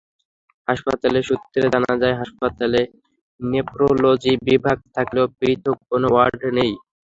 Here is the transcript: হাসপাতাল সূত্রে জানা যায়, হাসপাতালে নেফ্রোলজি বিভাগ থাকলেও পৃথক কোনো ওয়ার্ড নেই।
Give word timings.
হাসপাতাল 0.67 1.13
সূত্রে 1.27 1.65
জানা 1.65 1.93
যায়, 2.01 2.15
হাসপাতালে 2.21 2.81
নেফ্রোলজি 3.39 4.33
বিভাগ 4.47 4.77
থাকলেও 4.95 5.25
পৃথক 5.37 5.77
কোনো 5.89 6.07
ওয়ার্ড 6.11 6.41
নেই। 6.57 6.71